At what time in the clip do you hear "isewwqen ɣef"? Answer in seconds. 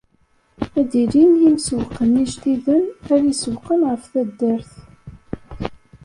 3.33-4.03